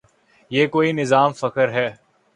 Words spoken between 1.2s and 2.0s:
فکر ہے۔